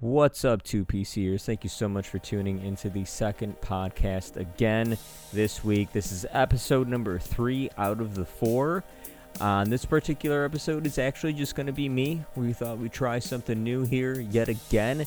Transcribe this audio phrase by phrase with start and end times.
[0.00, 1.44] What's up, 2PCers?
[1.44, 4.98] Thank you so much for tuning into the second podcast again
[5.32, 5.92] this week.
[5.92, 8.82] This is episode number three out of the four.
[9.40, 12.24] On this particular episode, it's actually just going to be me.
[12.34, 15.06] We thought we'd try something new here yet again.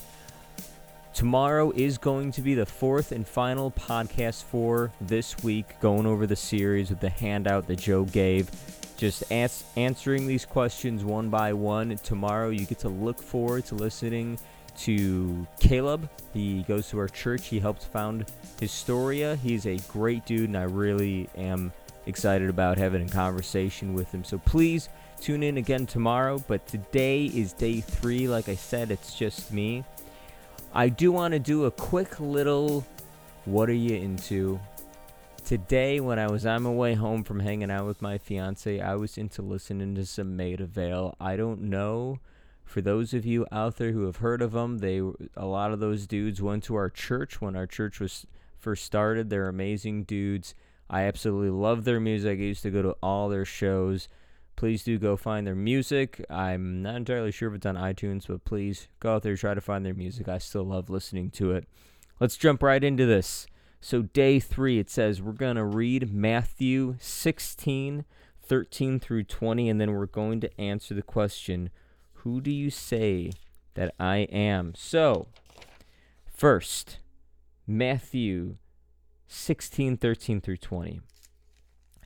[1.13, 6.25] Tomorrow is going to be the fourth and final podcast for this week, going over
[6.25, 8.49] the series with the handout that Joe gave.
[8.95, 11.97] Just answering these questions one by one.
[11.97, 14.39] Tomorrow, you get to look forward to listening
[14.77, 16.09] to Caleb.
[16.33, 17.47] He goes to our church.
[17.47, 18.25] He helped found
[18.59, 19.35] Historia.
[19.37, 21.71] He's a great dude, and I really am
[22.05, 24.23] excited about having a conversation with him.
[24.23, 26.43] So please tune in again tomorrow.
[26.47, 28.27] But today is day three.
[28.27, 29.83] Like I said, it's just me.
[30.73, 32.85] I do want to do a quick little
[33.47, 34.59] what are you into?
[35.45, 38.95] Today, when I was on my way home from hanging out with my fiance, I
[38.95, 41.15] was into listening to some Maida Vale.
[41.21, 42.19] I don't know.
[42.67, 45.01] For those of you out there who have heard of them, they
[45.37, 48.27] a lot of those dudes went to our church when our church was
[48.59, 49.29] first started.
[49.29, 50.53] They're amazing dudes.
[50.89, 52.39] I absolutely love their music.
[52.39, 54.09] I used to go to all their shows.
[54.57, 56.25] Please do go find their music.
[56.29, 59.61] I'm not entirely sure if it's on iTunes, but please go out there try to
[59.61, 60.27] find their music.
[60.27, 61.67] I still love listening to it.
[62.19, 63.47] Let's jump right into this.
[63.79, 68.03] So, day three, it says we're going to read Matthew 16,
[68.41, 71.69] 13 through 20, and then we're going to answer the question
[72.23, 73.31] Who do you say
[73.75, 74.73] that I am?
[74.75, 75.27] So,
[76.25, 76.99] first,
[77.65, 78.57] Matthew
[79.27, 81.01] 16, 13 through 20.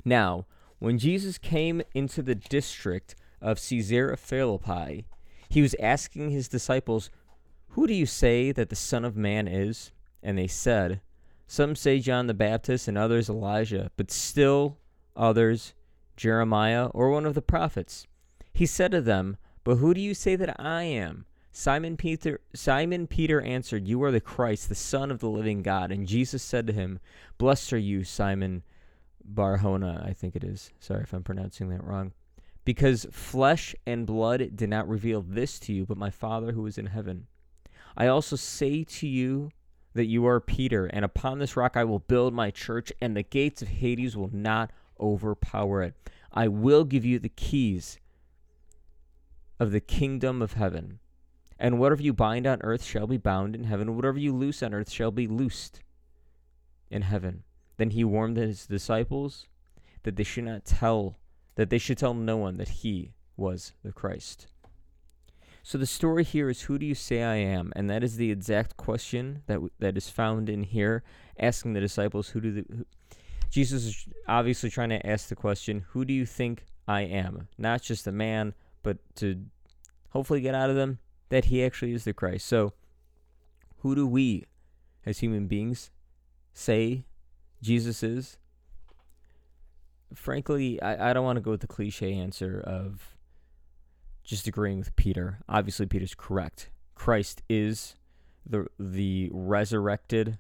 [0.04, 0.46] Now,
[0.80, 5.06] when Jesus came into the district of Caesarea Philippi,
[5.50, 7.10] he was asking his disciples,
[7.70, 9.92] Who do you say that the Son of Man is?
[10.24, 11.02] And they said,
[11.48, 14.78] Some say John the Baptist, and others Elijah, but still
[15.16, 15.74] others
[16.16, 18.08] Jeremiah or one of the prophets.
[18.54, 21.26] He said to them, But who do you say that I am?
[21.52, 25.92] Simon Peter Simon Peter answered, You are the Christ, the Son of the living God.
[25.92, 27.00] And Jesus said to him,
[27.38, 28.64] Blessed are you, Simon
[29.24, 30.72] Barhona, I think it is.
[30.80, 32.14] Sorry if I'm pronouncing that wrong.
[32.64, 36.78] Because flesh and blood did not reveal this to you, but my Father who is
[36.78, 37.28] in heaven.
[37.98, 39.52] I also say to you
[39.94, 43.24] that you are Peter, and upon this rock I will build my church, and the
[43.24, 45.96] gates of Hades will not overpower it.
[46.32, 48.00] I will give you the keys
[49.62, 50.98] of the kingdom of heaven.
[51.60, 54.74] And whatever you bind on earth shall be bound in heaven, whatever you loose on
[54.74, 55.82] earth shall be loosed
[56.90, 57.44] in heaven.
[57.78, 59.46] Then he warned his disciples
[60.02, 61.20] that they should not tell,
[61.56, 64.48] that they should tell no one that he was the Christ.
[65.62, 67.72] So the story here is who do you say I am?
[67.76, 71.04] And that is the exact question that that is found in here
[71.40, 72.86] asking the disciples who do the who,
[73.52, 77.48] Jesus is obviously trying to ask the question, who do you think I am?
[77.60, 79.46] Not just a man, but to
[80.10, 81.00] hopefully get out of them
[81.30, 82.46] that he actually is the Christ.
[82.46, 82.74] So,
[83.80, 84.46] who do we,
[85.06, 85.90] as human beings,
[86.54, 87.06] say
[87.62, 88.38] Jesus is?
[90.14, 93.16] Frankly, I, I don't want to go with the cliche answer of
[94.24, 95.40] just agreeing with Peter.
[95.48, 96.70] Obviously, Peter's correct.
[96.96, 97.96] Christ is
[98.46, 100.38] the the resurrected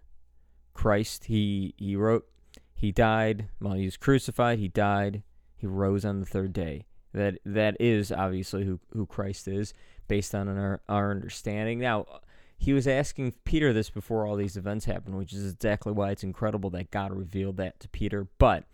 [0.74, 1.26] Christ.
[1.26, 2.28] He he wrote
[2.82, 5.22] he died, well, he was crucified, he died,
[5.56, 6.88] he rose on the third day.
[7.14, 9.74] That that is obviously who, who Christ is
[10.08, 11.80] based on our, our understanding.
[11.80, 12.06] Now,
[12.58, 16.24] he was asking Peter this before all these events happened, which is exactly why it's
[16.24, 18.28] incredible that God revealed that to Peter.
[18.38, 18.66] But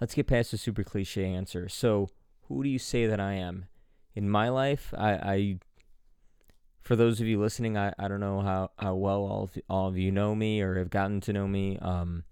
[0.00, 1.68] let's get past the super cliche answer.
[1.68, 2.10] So,
[2.48, 3.66] who do you say that I am?
[4.14, 5.58] In my life, I, I
[6.84, 9.88] for those of you listening, I, I don't know how, how well all of, all
[9.88, 11.78] of you know me or have gotten to know me.
[11.78, 12.24] Um,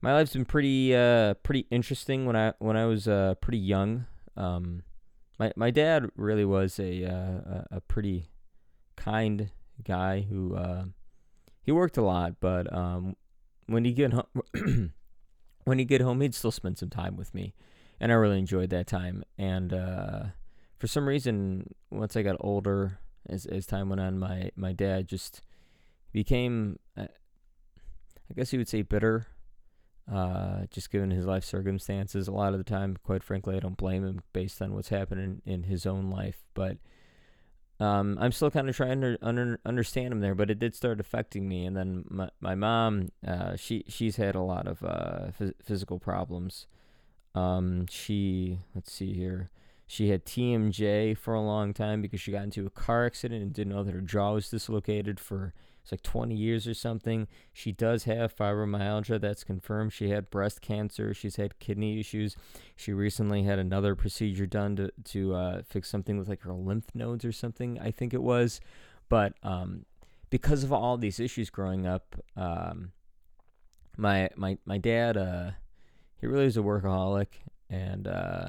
[0.00, 4.06] my life's been pretty uh, pretty interesting when I when I was uh, pretty young.
[4.36, 4.82] Um,
[5.38, 8.28] my my dad really was a uh, a pretty
[8.96, 9.50] kind
[9.82, 10.84] guy who uh,
[11.62, 13.16] he worked a lot, but um,
[13.66, 14.92] when he get home,
[15.64, 17.54] when he get home, he'd still spend some time with me,
[18.00, 19.24] and I really enjoyed that time.
[19.38, 20.22] And uh,
[20.78, 25.08] for some reason, once I got older, as as time went on, my my dad
[25.08, 25.42] just
[26.12, 27.06] became, uh,
[28.30, 29.26] I guess you would say, bitter
[30.10, 32.28] uh, just given his life circumstances.
[32.28, 35.42] A lot of the time, quite frankly, I don't blame him based on what's happening
[35.46, 36.44] in his own life.
[36.52, 36.78] But
[37.80, 40.34] um, I'm still kind of trying to under, understand him there.
[40.34, 41.64] But it did start affecting me.
[41.64, 45.98] And then my my mom, uh, she she's had a lot of uh, phys- physical
[45.98, 46.66] problems.
[47.34, 49.50] Um, she let's see here.
[49.86, 53.52] She had TMJ for a long time because she got into a car accident and
[53.52, 55.52] didn't know that her jaw was dislocated for
[55.84, 57.28] it's like 20 years or something.
[57.52, 59.20] She does have fibromyalgia.
[59.20, 59.92] That's confirmed.
[59.92, 61.12] She had breast cancer.
[61.12, 62.36] She's had kidney issues.
[62.74, 66.86] She recently had another procedure done to, to uh, fix something with like her lymph
[66.94, 68.62] nodes or something, I think it was.
[69.10, 69.84] But um,
[70.30, 72.92] because of all these issues growing up, um,
[73.98, 75.50] my my my dad, uh,
[76.18, 77.26] he really was a workaholic,
[77.68, 78.48] and uh,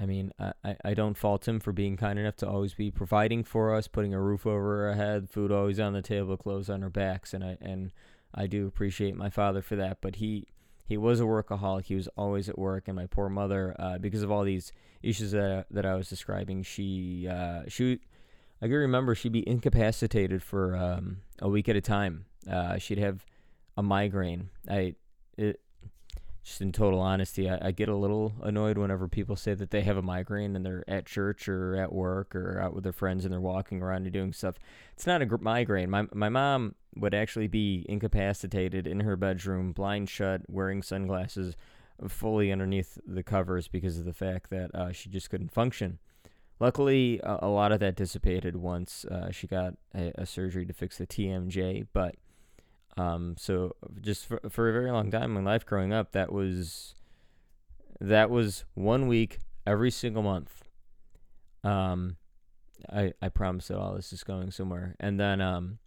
[0.00, 3.44] I mean, I, I don't fault him for being kind enough to always be providing
[3.44, 6.82] for us, putting a roof over our head, food always on the table, clothes on
[6.82, 7.92] our backs, and I and
[8.34, 9.98] I do appreciate my father for that.
[10.00, 10.48] But he
[10.86, 11.84] he was a workaholic.
[11.84, 15.32] He was always at work, and my poor mother, uh, because of all these issues
[15.32, 18.00] that that I was describing, she uh, she
[18.62, 22.24] I can remember she'd be incapacitated for um, a week at a time.
[22.50, 23.26] Uh, she'd have
[23.76, 24.48] a migraine.
[24.68, 24.94] I
[25.36, 25.60] it,
[26.42, 29.82] just in total honesty, I, I, get a little annoyed whenever people say that they
[29.82, 33.24] have a migraine and they're at church or at work or out with their friends
[33.24, 34.56] and they're walking around and doing stuff.
[34.94, 35.90] It's not a gr- migraine.
[35.90, 41.56] My my mom would actually be incapacitated in her bedroom, blind shut, wearing sunglasses,
[42.08, 45.98] fully underneath the covers because of the fact that uh, she just couldn't function.
[46.58, 50.72] Luckily, a, a, lot of that dissipated once uh, she got a, a surgery to
[50.74, 52.16] fix the TMJ, but
[52.96, 56.32] um, so just for, for a very long time in my life growing up, that
[56.32, 56.94] was
[58.00, 60.64] that was one week every single month.
[61.62, 62.16] Um,
[62.90, 64.96] I I promise that all this is going somewhere.
[64.98, 65.78] And then um,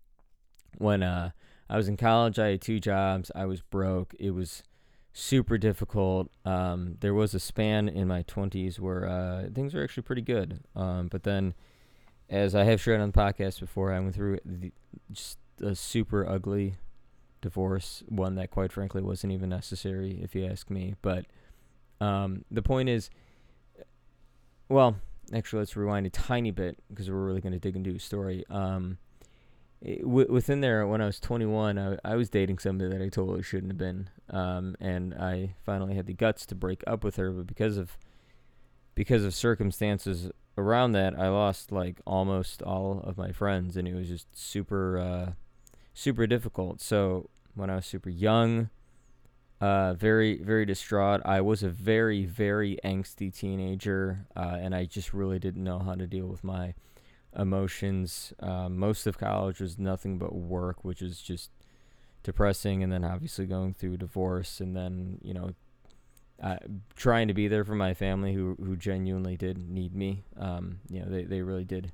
[0.78, 1.32] when uh
[1.70, 3.32] I was in college, I had two jobs.
[3.36, 4.14] I was broke.
[4.20, 4.64] It was
[5.12, 6.32] super difficult.
[6.46, 10.62] Um, there was a span in my twenties where uh things were actually pretty good.
[10.76, 11.54] Um, but then,
[12.30, 14.72] as I have shared on the podcast before, I went through the,
[15.12, 16.76] just a super ugly
[17.44, 20.96] divorce, one that quite frankly wasn't even necessary, if you ask me.
[21.04, 21.26] But
[22.02, 23.12] um, the point is,
[24.70, 24.96] well,
[25.34, 28.46] actually, let's rewind a tiny bit because we're really going to dig into a story.
[28.50, 28.98] Um,
[29.82, 33.10] it, w- within there, when I was 21, I, I was dating somebody that I
[33.10, 37.18] totally shouldn't have been, um, and I finally had the guts to break up with
[37.18, 37.30] her.
[37.30, 37.98] But because of
[38.96, 43.94] because of circumstances around that, I lost like almost all of my friends, and it
[43.94, 44.98] was just super.
[44.98, 45.32] Uh,
[45.94, 46.82] super difficult.
[46.82, 48.70] So when I was super young,
[49.62, 51.22] uh, very very distraught.
[51.26, 55.96] I was a very very angsty teenager, uh, and I just really didn't know how
[55.96, 56.74] to deal with my
[57.38, 58.34] emotions.
[58.40, 61.52] Uh, most of college was nothing but work, which is just
[62.24, 62.84] depressing.
[62.84, 65.52] And then obviously going through divorce, and then you know.
[66.98, 70.26] Trying to be there for my family who who genuinely did need me.
[70.38, 71.94] Um, you know, they, they really did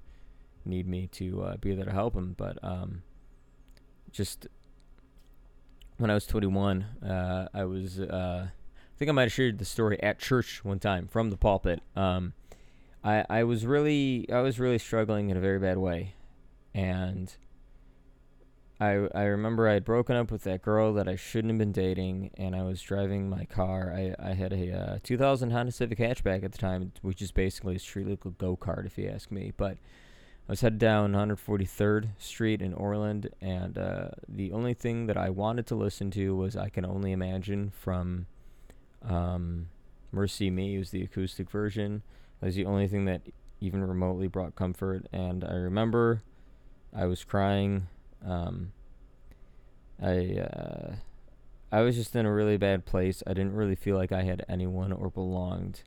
[0.65, 2.33] need me to uh, be there to help them.
[2.35, 3.03] But um,
[4.11, 4.47] just
[5.99, 9.65] when I was 21, uh, I was, uh, I think I might have shared the
[9.65, 11.81] story at church one time from the pulpit.
[11.95, 12.33] Um,
[13.03, 16.15] I, I was really, I was really struggling in a very bad way.
[16.73, 17.35] And
[18.79, 21.73] I, I remember I had broken up with that girl that I shouldn't have been
[21.73, 23.93] dating, and I was driving my car.
[23.93, 27.75] I, I had a uh, 2000 Honda Civic hatchback at the time, which is basically
[27.75, 29.51] a street legal go kart, if you ask me.
[29.57, 29.77] But
[30.49, 35.29] I was headed down 143rd Street in Orland, and uh, the only thing that I
[35.29, 38.25] wanted to listen to was "I Can Only Imagine" from
[39.07, 39.67] um,
[40.11, 42.01] "MercyMe." It was the acoustic version.
[42.41, 43.21] It was the only thing that
[43.61, 45.05] even remotely brought comfort.
[45.13, 46.23] And I remember
[46.95, 47.85] I was crying.
[48.25, 48.71] Um,
[50.01, 50.95] I uh,
[51.71, 53.21] I was just in a really bad place.
[53.27, 55.83] I didn't really feel like I had anyone or belonged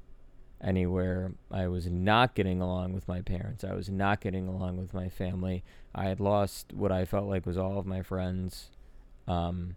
[0.63, 1.33] anywhere.
[1.51, 3.65] I was not getting along with my parents.
[3.65, 5.65] I was not getting along with my family.
[5.95, 8.71] I had lost what I felt like was all of my friends.
[9.27, 9.77] Um,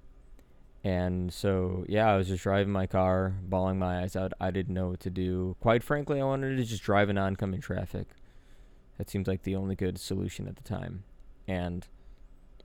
[0.84, 4.34] and so, yeah, I was just driving my car, bawling my eyes out.
[4.40, 5.56] I didn't know what to do.
[5.60, 8.08] Quite frankly, I wanted to just drive in oncoming traffic.
[8.98, 11.04] That seemed like the only good solution at the time.
[11.48, 11.88] And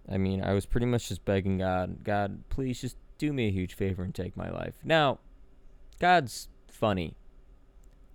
[0.08, 3.50] I mean, I was pretty much just begging God, God, please just do me a
[3.50, 4.74] huge favor and take my life.
[4.84, 5.18] Now,
[5.98, 7.16] God's funny.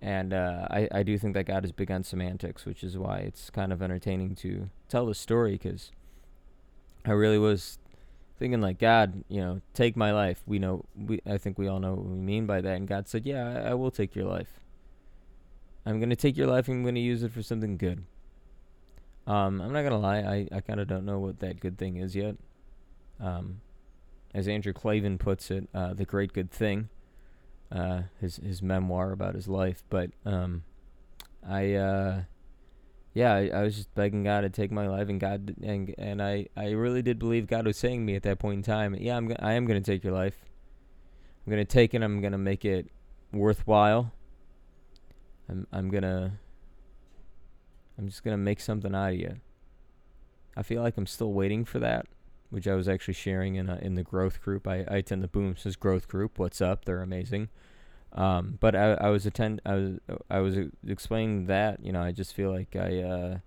[0.02, 3.18] And uh, I, I do think that God is big on semantics, which is why
[3.18, 5.90] it's kind of entertaining to tell the story because
[7.04, 7.78] I really was
[8.38, 10.42] thinking like God, you know, take my life.
[10.46, 12.76] We know, we I think we all know what we mean by that.
[12.76, 14.60] And God said, Yeah, I, I will take your life.
[15.86, 18.04] I'm gonna take your life and I'm gonna use it for something good.
[19.26, 21.96] Um, I'm not gonna lie, I, I kind of don't know what that good thing
[21.96, 22.36] is yet.
[23.18, 23.60] Um,
[24.34, 26.90] as Andrew Klavan puts it, uh, the great good thing
[27.76, 29.84] uh, his his memoir about his life.
[29.90, 30.64] But um,
[31.46, 32.22] I uh,
[33.12, 36.22] yeah, I, I, was just begging God to take my life, and God and and
[36.22, 38.94] I I really did believe God was saying to me at that point in time,
[38.94, 40.36] yeah, I'm I am gonna take your life.
[41.46, 42.02] I'm gonna take it.
[42.02, 42.90] I'm gonna make it
[43.32, 44.12] worthwhile.
[45.48, 46.38] I'm I'm gonna.
[47.98, 49.36] I'm just gonna make something out of you.
[50.56, 52.06] I feel like I'm still waiting for that
[52.50, 54.66] which I was actually sharing in a, in the growth group.
[54.66, 56.38] I, I attend the Boom's growth group.
[56.38, 56.84] What's up?
[56.84, 57.48] They're amazing.
[58.12, 59.98] Um, but I, I was attend I was
[60.30, 63.38] I was explaining that you know I just feel like I uh,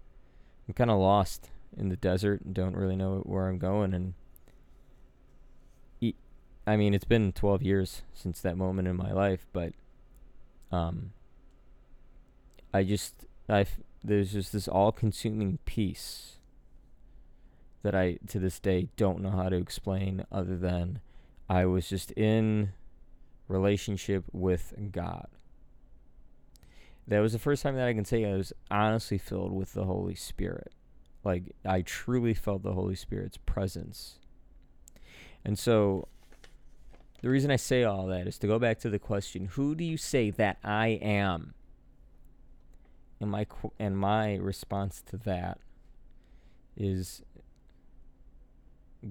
[0.67, 3.93] I'm kind of lost in the desert and don't really know where I'm going.
[3.93, 4.13] And
[6.69, 9.73] I mean, it's been 12 years since that moment in my life, but
[10.71, 11.13] um,
[12.71, 13.65] I just I
[14.03, 16.33] there's just this all-consuming peace
[17.81, 21.01] that I to this day don't know how to explain other than
[21.49, 22.73] I was just in
[23.49, 25.27] relationship with God.
[27.07, 29.83] That was the first time that I can say I was honestly filled with the
[29.83, 30.71] Holy Spirit.
[31.25, 34.19] Like I truly felt the Holy Spirit's presence.
[35.43, 36.07] And so
[37.21, 39.83] the reason I say all that is to go back to the question, who do
[39.83, 41.53] you say that I am?
[43.19, 43.45] And my
[43.77, 45.59] and my response to that
[46.77, 47.21] is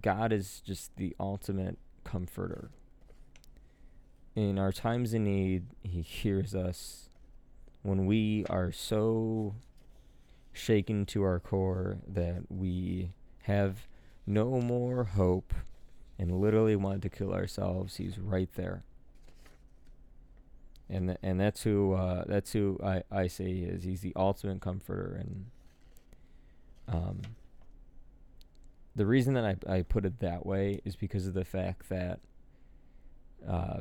[0.01, 2.71] God is just the ultimate comforter.
[4.39, 7.11] In our times of need, He hears us
[7.83, 9.57] when we are so
[10.53, 13.11] shaken to our core that we
[13.43, 13.89] have
[14.29, 15.53] no more hope
[16.21, 17.97] and literally wanted to kill ourselves.
[17.97, 18.85] He's right there.
[20.89, 23.83] And th- and that's who uh, that's who I, I say he is.
[23.83, 25.47] He's the ultimate comforter and
[26.87, 27.23] um
[28.95, 32.21] the reason that I, I put it that way is because of the fact that
[33.49, 33.81] uh,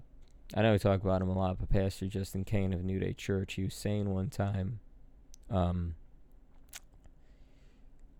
[0.55, 3.13] I know we talk about him a lot, but Pastor Justin Kane of New Day
[3.13, 4.79] Church, he was saying one time,
[5.49, 5.95] um,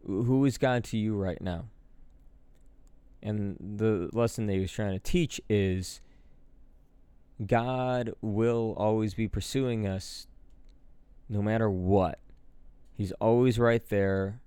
[0.05, 1.65] who is God to you right now?
[3.24, 6.01] And the lesson that he was trying to teach is
[7.46, 10.27] God will always be pursuing us
[11.29, 12.19] no matter what.
[12.96, 14.41] He's always right there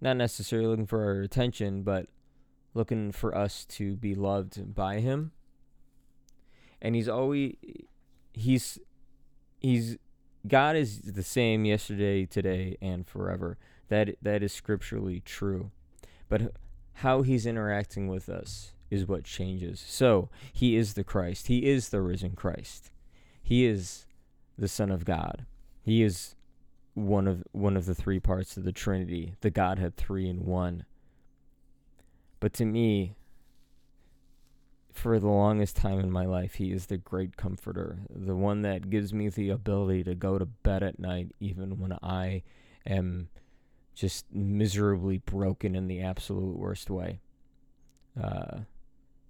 [0.00, 2.06] not necessarily looking for our attention, but
[2.74, 5.32] looking for us to be loved by him.
[6.80, 7.56] And he's always
[8.32, 8.78] he's
[9.58, 9.96] he's
[10.46, 13.58] God is the same yesterday, today, and forever.
[13.88, 15.70] That that is scripturally true.
[16.28, 16.52] But
[16.94, 19.84] how he's interacting with us is what changes.
[19.86, 21.48] So, he is the Christ.
[21.48, 22.90] He is the risen Christ.
[23.42, 24.06] He is
[24.56, 25.44] the Son of God.
[25.82, 26.34] He is
[26.94, 30.84] one of one of the three parts of the Trinity, the Godhead three in one.
[32.40, 33.16] But to me,
[34.96, 38.90] for the longest time in my life, he is the great comforter, the one that
[38.90, 42.42] gives me the ability to go to bed at night even when I
[42.86, 43.28] am
[43.94, 47.20] just miserably broken in the absolute worst way.
[48.20, 48.60] Uh,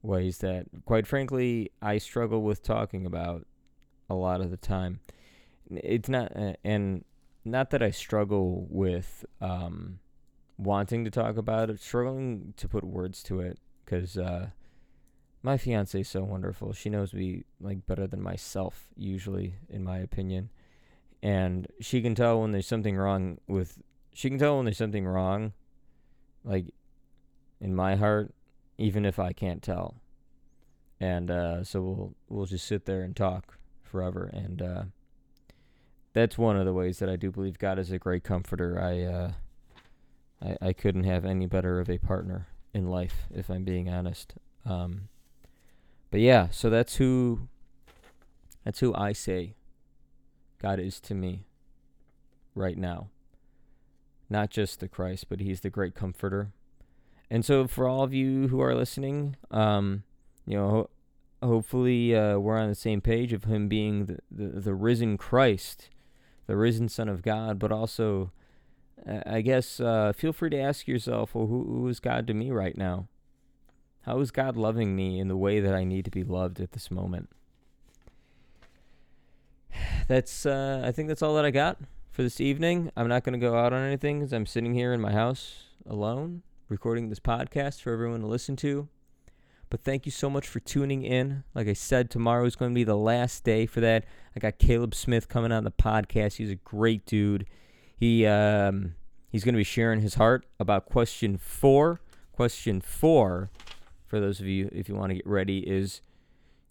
[0.02, 3.46] ways that, quite frankly, I struggle with talking about
[4.08, 5.00] a lot of the time.
[5.70, 7.04] It's not, uh, and
[7.44, 9.98] not that I struggle with um,
[10.58, 14.50] wanting to talk about it, struggling to put words to it, because uh,
[15.46, 16.72] my fiance is so wonderful.
[16.72, 20.50] She knows me like better than myself, usually, in my opinion,
[21.22, 23.78] and she can tell when there's something wrong with.
[24.12, 25.52] She can tell when there's something wrong,
[26.42, 26.74] like
[27.60, 28.34] in my heart,
[28.76, 30.00] even if I can't tell.
[30.98, 34.82] And uh, so we'll we'll just sit there and talk forever, and uh,
[36.12, 38.80] that's one of the ways that I do believe God is a great comforter.
[38.82, 39.32] I uh,
[40.42, 44.34] I, I couldn't have any better of a partner in life, if I'm being honest.
[44.64, 45.02] Um,
[46.16, 47.46] but yeah, so that's who
[48.64, 49.52] that's who I say
[50.58, 51.44] God is to me
[52.54, 53.10] right now.
[54.30, 56.52] Not just the Christ, but He's the great comforter.
[57.30, 60.04] And so, for all of you who are listening, um,
[60.46, 60.90] you know, ho-
[61.46, 65.90] hopefully uh, we're on the same page of Him being the, the, the risen Christ
[66.46, 68.32] the risen Son of God, but also,
[69.26, 72.50] I guess, uh, feel free to ask yourself, well, who, who is God to me
[72.52, 73.08] right now?
[74.06, 76.70] How is God loving me in the way that I need to be loved at
[76.70, 77.28] this moment?
[80.06, 81.78] That's, uh, I think that's all that I got
[82.12, 82.92] for this evening.
[82.96, 85.64] I'm not going to go out on anything because I'm sitting here in my house
[85.84, 88.86] alone, recording this podcast for everyone to listen to.
[89.70, 91.42] But thank you so much for tuning in.
[91.52, 94.04] Like I said, tomorrow is going to be the last day for that.
[94.36, 96.36] I got Caleb Smith coming on the podcast.
[96.36, 97.46] He's a great dude.
[97.96, 98.94] He um,
[99.30, 102.00] he's going to be sharing his heart about question four.
[102.32, 103.50] Question four,
[104.06, 106.00] for those of you if you want to get ready, is